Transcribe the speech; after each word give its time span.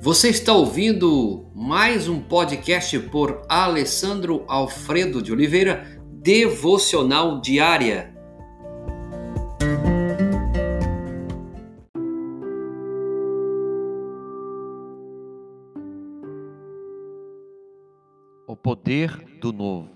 Você 0.00 0.28
está 0.28 0.52
ouvindo 0.52 1.50
mais 1.52 2.08
um 2.08 2.20
podcast 2.20 2.96
por 3.10 3.42
Alessandro 3.48 4.44
Alfredo 4.46 5.20
de 5.20 5.32
Oliveira, 5.32 6.00
Devocional 6.22 7.40
Diária. 7.40 8.14
O 18.46 18.54
poder 18.54 19.10
do 19.40 19.52
novo. 19.52 19.90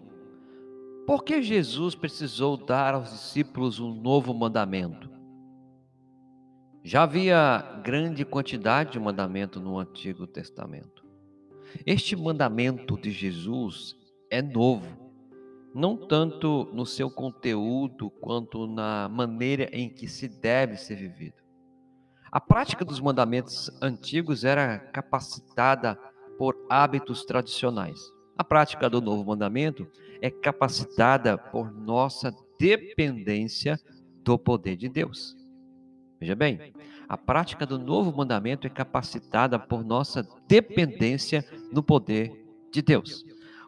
Por 1.06 1.22
que 1.22 1.40
Jesus 1.40 1.94
precisou 1.94 2.56
dar 2.56 2.94
aos 2.94 3.08
discípulos 3.12 3.78
um 3.78 3.94
novo 3.94 4.34
mandamento? 4.34 5.08
Já 6.84 7.04
havia 7.04 7.80
grande 7.84 8.24
quantidade 8.24 8.92
de 8.92 8.98
mandamento 8.98 9.60
no 9.60 9.78
Antigo 9.78 10.26
Testamento. 10.26 11.04
Este 11.86 12.16
mandamento 12.16 12.98
de 12.98 13.12
Jesus 13.12 13.96
é 14.28 14.42
novo, 14.42 14.88
não 15.72 15.96
tanto 15.96 16.68
no 16.72 16.84
seu 16.84 17.08
conteúdo 17.08 18.10
quanto 18.10 18.66
na 18.66 19.08
maneira 19.08 19.68
em 19.72 19.88
que 19.88 20.08
se 20.08 20.26
deve 20.26 20.76
ser 20.76 20.96
vivido. 20.96 21.36
A 22.32 22.40
prática 22.40 22.84
dos 22.84 22.98
mandamentos 22.98 23.70
antigos 23.80 24.42
era 24.42 24.76
capacitada 24.76 25.94
por 26.36 26.66
hábitos 26.68 27.24
tradicionais. 27.24 28.00
A 28.36 28.42
prática 28.42 28.90
do 28.90 29.00
novo 29.00 29.24
mandamento 29.24 29.86
é 30.20 30.32
capacitada 30.32 31.38
por 31.38 31.70
nossa 31.70 32.34
dependência 32.58 33.78
do 34.24 34.36
poder 34.36 34.76
de 34.76 34.88
Deus. 34.88 35.41
Veja 36.22 36.36
bem, 36.36 36.72
a 37.08 37.16
prática 37.18 37.66
do 37.66 37.76
novo 37.76 38.16
mandamento 38.16 38.64
é 38.64 38.70
capacitada 38.70 39.58
por 39.58 39.84
nossa 39.84 40.24
dependência 40.46 41.44
no 41.72 41.82
poder 41.82 42.46
de 42.70 42.80
Deus. 42.80 43.24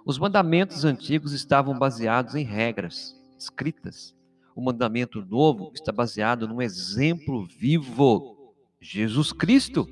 Os 0.07 0.21
mandamentos 0.21 0.85
antigos 0.85 1.33
estavam 1.33 1.77
baseados 1.77 2.37
em 2.37 2.45
regras 2.45 3.21
escritas. 3.37 4.15
O 4.55 4.63
mandamento 4.63 5.21
novo 5.21 5.73
está 5.75 5.91
baseado 5.91 6.47
num 6.47 6.63
exemplo 6.63 7.45
vivo, 7.45 8.55
Jesus 8.81 9.33
Cristo. 9.33 9.85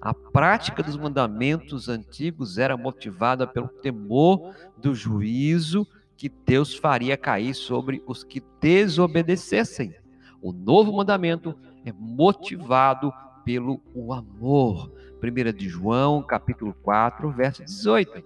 A 0.00 0.14
prática 0.14 0.80
dos 0.80 0.96
mandamentos 0.96 1.88
antigos 1.88 2.56
era 2.56 2.76
motivada 2.76 3.48
pelo 3.48 3.66
temor 3.66 4.54
do 4.78 4.94
juízo 4.94 5.84
que 6.16 6.28
Deus 6.28 6.72
faria 6.72 7.16
cair 7.16 7.52
sobre 7.52 8.00
os 8.06 8.22
que 8.22 8.40
desobedecessem. 8.60 9.92
O 10.40 10.52
novo 10.52 10.92
mandamento 10.92 11.54
é 11.84 11.92
motivado 11.92 13.12
pelo 13.44 13.80
o 13.94 14.12
amor. 14.12 14.90
1 15.22 15.52
de 15.52 15.68
João, 15.68 16.22
capítulo 16.22 16.74
4, 16.82 17.30
verso 17.30 17.64
18. 17.64 18.22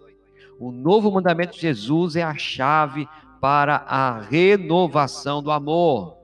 O 0.58 0.70
novo 0.70 1.10
mandamento 1.10 1.54
de 1.54 1.60
Jesus 1.60 2.14
é 2.14 2.22
a 2.22 2.36
chave 2.36 3.08
para 3.40 3.76
a 3.76 4.20
renovação 4.20 5.42
do 5.42 5.50
amor. 5.50 6.16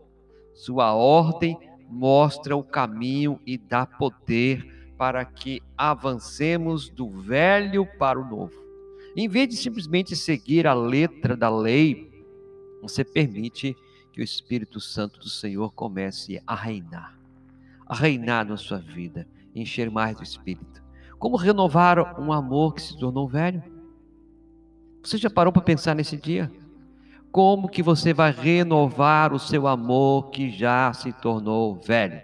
Sua 0.54 0.94
ordem 0.94 1.58
mostra 1.88 2.56
o 2.56 2.62
caminho 2.62 3.40
e 3.44 3.58
dá 3.58 3.84
poder 3.84 4.92
para 4.96 5.24
que 5.24 5.60
avancemos 5.76 6.88
do 6.88 7.08
velho 7.08 7.86
para 7.98 8.20
o 8.20 8.24
novo. 8.24 8.60
Em 9.16 9.28
vez 9.28 9.48
de 9.48 9.56
simplesmente 9.56 10.14
seguir 10.14 10.66
a 10.66 10.74
letra 10.74 11.36
da 11.36 11.48
lei, 11.48 12.10
você 12.80 13.02
permite 13.02 13.76
que 14.12 14.20
o 14.20 14.24
Espírito 14.24 14.80
Santo 14.80 15.18
do 15.18 15.28
Senhor 15.28 15.72
comece 15.72 16.40
a 16.46 16.54
reinar 16.54 17.19
a 17.90 17.94
reinar 17.96 18.46
na 18.46 18.56
sua 18.56 18.78
vida, 18.78 19.26
encher 19.52 19.90
mais 19.90 20.16
do 20.16 20.22
Espírito. 20.22 20.80
Como 21.18 21.36
renovar 21.36 22.20
um 22.20 22.32
amor 22.32 22.72
que 22.72 22.80
se 22.80 22.96
tornou 22.96 23.26
velho? 23.26 23.60
Você 25.02 25.18
já 25.18 25.28
parou 25.28 25.52
para 25.52 25.60
pensar 25.60 25.96
nesse 25.96 26.16
dia? 26.16 26.52
Como 27.32 27.68
que 27.68 27.82
você 27.82 28.14
vai 28.14 28.30
renovar 28.30 29.32
o 29.32 29.40
seu 29.40 29.66
amor 29.66 30.30
que 30.30 30.52
já 30.52 30.92
se 30.92 31.12
tornou 31.12 31.80
velho? 31.80 32.22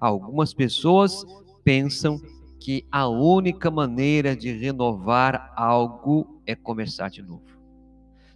Algumas 0.00 0.52
pessoas 0.52 1.24
pensam 1.62 2.20
que 2.58 2.84
a 2.90 3.06
única 3.06 3.70
maneira 3.70 4.34
de 4.34 4.50
renovar 4.50 5.52
algo 5.54 6.42
é 6.44 6.56
começar 6.56 7.08
de 7.08 7.22
novo. 7.22 7.44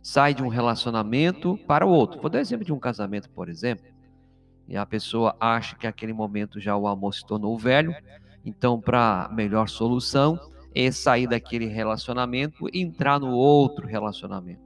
Sai 0.00 0.32
de 0.32 0.44
um 0.44 0.48
relacionamento 0.48 1.58
para 1.66 1.84
o 1.84 1.90
outro. 1.90 2.20
Vou 2.20 2.30
dar 2.30 2.38
exemplo 2.38 2.64
de 2.64 2.72
um 2.72 2.78
casamento, 2.78 3.28
por 3.30 3.48
exemplo 3.48 3.96
e 4.68 4.76
a 4.76 4.84
pessoa 4.84 5.36
acha 5.40 5.76
que 5.76 5.86
aquele 5.86 6.12
momento 6.12 6.60
já 6.60 6.76
o 6.76 6.86
amor 6.86 7.14
se 7.14 7.24
tornou 7.24 7.56
velho, 7.58 7.94
então 8.44 8.80
para 8.80 9.30
melhor 9.32 9.68
solução 9.68 10.38
é 10.74 10.90
sair 10.90 11.26
daquele 11.26 11.66
relacionamento 11.66 12.68
e 12.72 12.82
entrar 12.82 13.18
no 13.18 13.30
outro 13.30 13.86
relacionamento. 13.86 14.60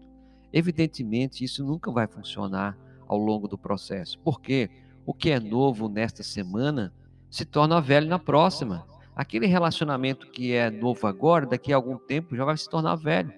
Evidentemente, 0.52 1.44
isso 1.44 1.64
nunca 1.64 1.92
vai 1.92 2.06
funcionar 2.06 2.76
ao 3.06 3.16
longo 3.16 3.46
do 3.46 3.56
processo, 3.56 4.18
porque 4.20 4.68
o 5.06 5.14
que 5.14 5.30
é 5.30 5.38
novo 5.38 5.88
nesta 5.88 6.22
semana 6.22 6.92
se 7.30 7.44
torna 7.44 7.80
velho 7.80 8.08
na 8.08 8.18
próxima. 8.18 8.84
Aquele 9.14 9.46
relacionamento 9.46 10.30
que 10.30 10.52
é 10.52 10.70
novo 10.70 11.06
agora, 11.06 11.46
daqui 11.46 11.72
a 11.72 11.76
algum 11.76 11.96
tempo 11.96 12.34
já 12.34 12.44
vai 12.44 12.56
se 12.56 12.68
tornar 12.68 12.96
velho. 12.96 13.32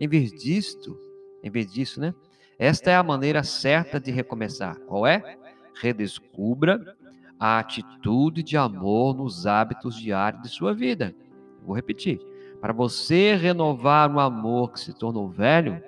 Em 0.00 0.08
vez 0.08 0.30
disto, 0.30 0.98
em 1.42 1.50
vez 1.50 1.70
disso, 1.70 2.00
né? 2.00 2.14
Esta 2.58 2.90
é 2.90 2.96
a 2.96 3.02
maneira 3.02 3.42
certa 3.42 4.00
de 4.00 4.10
recomeçar. 4.10 4.78
Qual 4.86 5.06
é? 5.06 5.36
Redescubra 5.74 6.96
a 7.38 7.58
atitude 7.58 8.42
de 8.42 8.56
amor 8.56 9.16
nos 9.16 9.46
hábitos 9.46 9.96
diários 9.96 10.42
de 10.42 10.48
sua 10.48 10.72
vida. 10.72 11.14
Vou 11.64 11.74
repetir. 11.74 12.20
Para 12.60 12.72
você 12.72 13.34
renovar 13.34 14.10
o 14.14 14.20
amor 14.20 14.72
que 14.72 14.80
se 14.80 14.94
tornou 14.94 15.28
velho, 15.28 15.82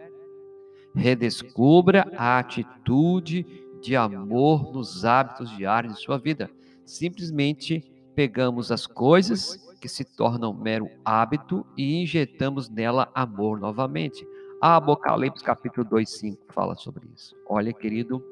redescubra 0.94 2.10
a 2.16 2.38
atitude 2.38 3.47
de 3.80 3.97
amor 3.97 4.72
nos 4.72 5.04
hábitos 5.04 5.50
diários 5.56 5.94
de 5.94 6.03
sua 6.03 6.18
vida. 6.18 6.50
Simplesmente 6.84 7.84
pegamos 8.14 8.70
as 8.70 8.86
coisas 8.86 9.56
que 9.80 9.88
se 9.88 10.04
tornam 10.04 10.53
mero 10.53 10.91
hábito 11.04 11.64
e 11.76 12.03
injetamos 12.03 12.68
nela 12.68 13.10
amor 13.14 13.60
novamente. 13.60 14.26
A 14.60 14.76
Apocalipse 14.76 15.44
capítulo 15.44 15.86
2, 15.88 16.10
5 16.10 16.42
fala 16.48 16.74
sobre 16.76 17.06
isso. 17.14 17.36
Olha, 17.48 17.72
querido, 17.72 18.24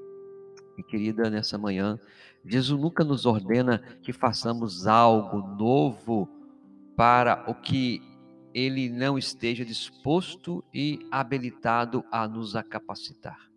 e 0.76 0.82
querida, 0.82 1.30
nessa 1.30 1.56
manhã, 1.58 1.98
Jesus 2.44 2.80
nunca 2.80 3.02
nos 3.02 3.26
ordena 3.26 3.78
que 4.02 4.12
façamos 4.12 4.86
algo 4.86 5.38
novo 5.56 6.28
para 6.96 7.44
o 7.48 7.54
que 7.54 8.02
ele 8.52 8.88
não 8.88 9.18
esteja 9.18 9.64
disposto 9.64 10.64
e 10.72 11.00
habilitado 11.10 12.04
a 12.10 12.28
nos 12.28 12.52
capacitar. 12.68 13.50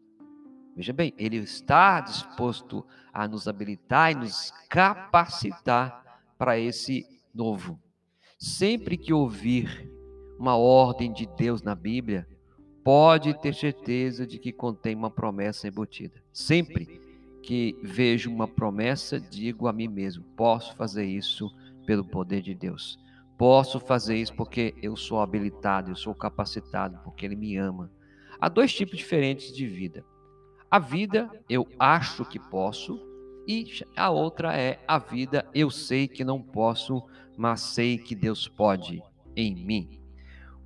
Veja 0.76 0.94
bem, 0.94 1.14
ele 1.18 1.38
está 1.38 2.00
disposto 2.02 2.86
a 3.14 3.28
nos 3.28 3.48
habilitar 3.48 4.12
e 4.12 4.16
nos 4.16 4.52
capacitar 4.70 6.22
para 6.38 6.58
esse 6.60 7.06
novo. 7.34 7.80
Sempre 8.38 8.98
que 8.98 9.12
ouvir 9.12 9.92
uma 10.40 10.56
ordem 10.56 11.12
de 11.12 11.26
Deus 11.26 11.64
na 11.64 11.74
Bíblia, 11.74 12.28
pode 12.84 13.34
ter 13.42 13.54
certeza 13.54 14.26
de 14.26 14.38
que 14.40 14.54
contém 14.54 14.96
uma 14.96 15.10
promessa 15.10 15.68
embutida. 15.68 16.24
Sempre 16.32 17.07
que 17.48 17.80
vejo 17.82 18.30
uma 18.30 18.46
promessa, 18.46 19.18
digo 19.22 19.70
a 19.70 19.74
mim 19.74 19.88
mesmo: 19.88 20.22
posso 20.36 20.76
fazer 20.76 21.06
isso 21.06 21.50
pelo 21.86 22.04
poder 22.04 22.42
de 22.42 22.54
Deus. 22.54 23.00
Posso 23.38 23.80
fazer 23.80 24.18
isso 24.18 24.36
porque 24.36 24.76
eu 24.82 24.98
sou 24.98 25.22
habilitado, 25.22 25.90
eu 25.90 25.96
sou 25.96 26.14
capacitado, 26.14 27.00
porque 27.06 27.26
Ele 27.26 27.38
me 27.38 27.56
ama. 27.56 27.90
Há 28.38 28.50
dois 28.50 28.74
tipos 28.74 28.98
diferentes 28.98 29.56
de 29.56 29.66
vida. 29.66 30.04
A 30.70 30.78
vida 30.78 31.32
eu 31.50 31.66
acho 31.80 32.26
que 32.26 32.38
posso, 32.38 33.00
e 33.48 33.66
a 33.96 34.10
outra 34.10 34.54
é 34.54 34.84
a 34.86 35.00
vida 35.00 35.50
eu 35.56 35.72
sei 35.72 36.06
que 36.06 36.26
não 36.26 36.42
posso, 36.42 37.02
mas 37.38 37.62
sei 37.62 37.98
que 37.98 38.14
Deus 38.14 38.50
pode 38.50 39.02
em 39.38 39.56
mim. 39.56 40.02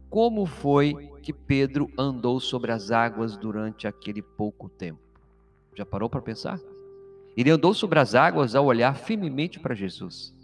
Como 0.09 0.47
foi 0.47 1.11
que 1.21 1.31
Pedro 1.31 1.91
andou 1.95 2.39
sobre 2.39 2.71
as 2.71 2.89
águas 2.89 3.37
durante 3.37 3.87
aquele 3.87 4.23
pouco 4.23 4.67
tempo? 4.67 4.99
Já 5.75 5.85
parou 5.85 6.09
para 6.09 6.23
pensar? 6.23 6.59
Ele 7.35 7.49
andou 7.49 7.73
sobre 7.73 7.99
as 7.99 8.13
águas 8.15 8.55
ao 8.55 8.65
olhar 8.65 8.95
firmemente 8.95 9.59
para 9.59 9.75
Jesus. 9.75 10.35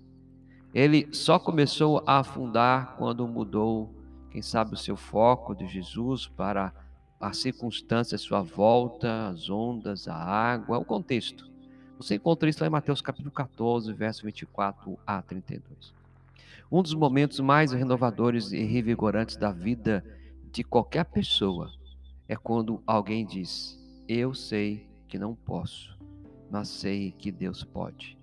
Ele 0.74 1.08
só 1.12 1.40
começou 1.40 2.04
a 2.06 2.20
afundar 2.20 2.96
quando 2.98 3.28
mudou, 3.28 3.94
quem 4.32 4.42
sabe, 4.42 4.74
o 4.74 4.78
seu 4.78 4.96
foco 4.96 5.56
de 5.56 5.68
Jesus 5.68 6.28
para 6.28 6.74
a 7.20 7.34
circunstância 7.34 8.18
sua 8.18 8.42
volta, 8.42 9.28
as 9.28 9.50
ondas, 9.50 10.08
a 10.08 10.16
água, 10.16 10.78
o 10.78 10.86
contexto. 10.86 11.50
Você 11.98 12.16
encontra 12.16 12.48
isso 12.48 12.62
lá 12.62 12.68
em 12.68 12.72
Mateus 12.72 13.02
capítulo 13.02 13.32
14, 13.32 13.92
verso 13.92 14.24
24 14.24 15.00
a 15.06 15.22
32. 15.22 15.94
Um 16.72 16.84
dos 16.84 16.94
momentos 16.94 17.40
mais 17.40 17.72
renovadores 17.72 18.52
e 18.52 18.64
revigorantes 18.64 19.36
da 19.36 19.52
vida 19.52 20.06
de 20.52 20.64
qualquer 20.64 21.06
pessoa 21.06 21.72
é 22.28 22.36
quando 22.36 22.84
alguém 22.86 23.26
diz: 23.26 23.80
Eu 24.08 24.34
sei 24.34 24.86
que 25.08 25.18
não 25.18 25.34
posso, 25.34 25.98
mas 26.50 26.70
sei 26.70 27.12
que 27.12 27.32
Deus 27.32 27.64
pode. 27.64 28.18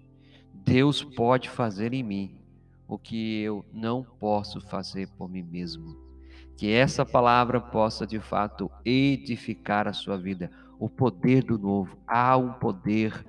Deus 0.52 1.02
pode 1.02 1.50
fazer 1.50 1.92
em 1.92 2.02
mim 2.02 2.36
o 2.86 2.98
que 2.98 3.42
eu 3.42 3.64
não 3.72 4.02
posso 4.02 4.60
fazer 4.60 5.08
por 5.16 5.28
mim 5.28 5.42
mesmo. 5.42 5.96
Que 6.56 6.72
essa 6.72 7.04
palavra 7.04 7.60
possa 7.60 8.06
de 8.06 8.20
fato 8.20 8.70
edificar 8.84 9.88
a 9.88 9.92
sua 9.92 10.16
vida. 10.16 10.50
O 10.78 10.88
poder 10.88 11.42
do 11.42 11.58
novo. 11.58 11.98
Há 12.06 12.36
um 12.36 12.52
poder 12.52 13.24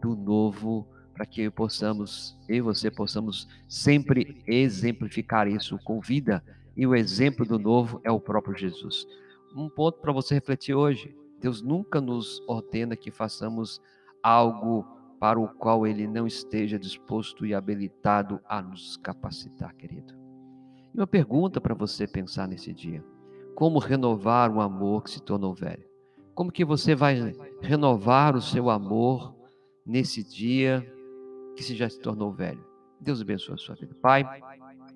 do 0.00 0.16
novo 0.16 0.86
para 1.12 1.26
que 1.26 1.50
possamos, 1.50 2.34
eu 2.48 2.56
e 2.56 2.60
você 2.62 2.90
possamos 2.90 3.46
sempre 3.68 4.42
exemplificar 4.46 5.46
isso 5.46 5.78
com 5.84 6.00
vida. 6.00 6.42
E 6.74 6.86
o 6.86 6.94
exemplo 6.94 7.44
do 7.44 7.58
novo 7.58 8.00
é 8.02 8.10
o 8.10 8.20
próprio 8.20 8.56
Jesus. 8.56 9.06
Um 9.54 9.68
ponto 9.68 9.98
para 10.00 10.12
você 10.12 10.34
refletir 10.34 10.74
hoje: 10.74 11.14
Deus 11.38 11.60
nunca 11.60 12.00
nos 12.00 12.42
ordena 12.46 12.96
que 12.96 13.10
façamos 13.10 13.82
algo 14.22 14.86
para 15.18 15.38
o 15.38 15.48
qual 15.48 15.86
Ele 15.86 16.06
não 16.06 16.26
esteja 16.26 16.78
disposto 16.78 17.44
e 17.44 17.54
habilitado 17.54 18.40
a 18.48 18.62
nos 18.62 18.96
capacitar, 18.96 19.74
querido. 19.74 20.14
E 20.94 20.98
uma 20.98 21.06
pergunta 21.06 21.60
para 21.60 21.74
você 21.74 22.06
pensar 22.06 22.48
nesse 22.48 22.72
dia: 22.72 23.04
como 23.54 23.78
renovar 23.78 24.50
um 24.50 24.60
amor 24.60 25.04
que 25.04 25.10
se 25.10 25.20
tornou 25.20 25.54
velho? 25.54 25.84
Como 26.34 26.50
que 26.50 26.64
você 26.64 26.94
vai 26.94 27.34
renovar 27.60 28.34
o 28.34 28.40
seu 28.40 28.70
amor 28.70 29.34
nesse 29.84 30.24
dia 30.24 30.80
que 31.54 31.62
se 31.62 31.74
já 31.74 31.88
se 31.88 32.00
tornou 32.00 32.32
velho? 32.32 32.64
Deus 32.98 33.20
abençoe 33.20 33.54
a 33.54 33.58
sua 33.58 33.74
vida. 33.74 33.94
Pai, 34.00 34.24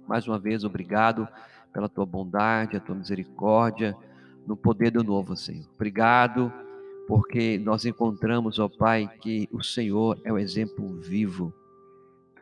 mais 0.06 0.26
uma 0.26 0.38
vez, 0.38 0.65
obrigado 0.65 1.29
pela 1.73 1.88
tua 1.88 2.06
bondade, 2.06 2.76
a 2.76 2.81
tua 2.81 2.94
misericórdia, 2.94 3.97
no 4.47 4.56
poder 4.56 4.91
do 4.91 5.03
novo, 5.03 5.37
Senhor. 5.37 5.67
Obrigado, 5.75 6.53
porque 7.06 7.59
nós 7.59 7.85
encontramos, 7.85 8.59
ó 8.59 8.69
Pai, 8.69 9.09
que 9.21 9.49
o 9.53 9.62
Senhor 9.62 10.21
é 10.25 10.33
o 10.33 10.39
exemplo 10.39 11.01
vivo 11.01 11.53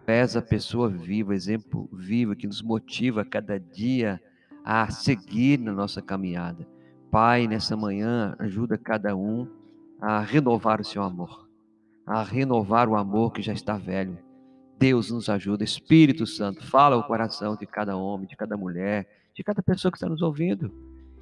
és 0.06 0.36
a 0.36 0.42
pessoa 0.42 0.88
viva, 0.88 1.34
exemplo 1.34 1.88
vivo 1.92 2.34
que 2.34 2.46
nos 2.46 2.60
motiva 2.60 3.24
cada 3.24 3.58
dia 3.58 4.20
a 4.64 4.90
seguir 4.90 5.58
na 5.58 5.72
nossa 5.72 6.02
caminhada. 6.02 6.66
Pai, 7.10 7.46
nessa 7.46 7.76
manhã, 7.76 8.34
ajuda 8.38 8.76
cada 8.76 9.14
um 9.14 9.46
a 10.00 10.20
renovar 10.20 10.80
o 10.80 10.84
seu 10.84 11.02
amor, 11.02 11.48
a 12.06 12.22
renovar 12.22 12.88
o 12.88 12.96
amor 12.96 13.32
que 13.32 13.42
já 13.42 13.52
está 13.52 13.76
velho. 13.76 14.18
Deus 14.78 15.10
nos 15.10 15.28
ajuda, 15.28 15.62
Espírito 15.62 16.26
Santo, 16.26 16.66
fala 16.66 16.96
o 16.96 17.04
coração 17.04 17.56
de 17.56 17.66
cada 17.66 17.96
homem, 17.96 18.26
de 18.26 18.36
cada 18.36 18.56
mulher, 18.56 19.06
de 19.34 19.44
cada 19.44 19.62
pessoa 19.62 19.92
que 19.92 19.98
está 19.98 20.08
nos 20.08 20.22
ouvindo, 20.22 20.72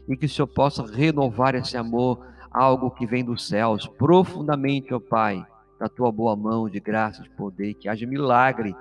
e 0.08 0.16
que 0.16 0.26
o 0.26 0.28
Senhor 0.28 0.48
possa 0.48 0.84
renovar 0.86 1.54
esse 1.54 1.76
amor, 1.76 2.26
algo 2.50 2.90
que 2.90 3.06
vem 3.06 3.24
dos 3.24 3.46
céus, 3.46 3.86
profundamente, 3.86 4.92
ó 4.92 5.00
Pai, 5.00 5.44
da 5.78 5.88
tua 5.88 6.10
boa 6.10 6.36
mão 6.36 6.68
de 6.68 6.80
graça, 6.80 7.22
de 7.22 7.30
poder, 7.30 7.74
que 7.74 7.88
haja 7.88 8.06
milagre 8.06 8.74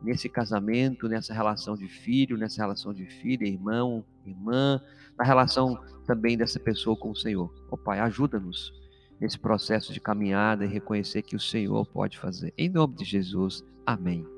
nesse 0.00 0.28
casamento, 0.28 1.08
nessa 1.08 1.34
relação 1.34 1.76
de 1.76 1.88
filho, 1.88 2.36
nessa 2.36 2.62
relação 2.62 2.94
de 2.94 3.06
filha, 3.06 3.46
irmão, 3.46 4.04
irmã, 4.24 4.80
na 5.18 5.24
relação 5.24 5.78
também 6.06 6.36
dessa 6.36 6.60
pessoa 6.60 6.96
com 6.96 7.10
o 7.10 7.16
Senhor. 7.16 7.52
Ó 7.70 7.76
Pai, 7.76 7.98
ajuda-nos 8.00 8.72
nesse 9.20 9.38
processo 9.38 9.92
de 9.92 10.00
caminhada 10.00 10.64
e 10.64 10.68
reconhecer 10.68 11.22
que 11.22 11.34
o 11.34 11.40
Senhor 11.40 11.84
pode 11.86 12.18
fazer. 12.18 12.54
Em 12.56 12.68
nome 12.68 12.94
de 12.94 13.04
Jesus, 13.04 13.64
amém. 13.84 14.37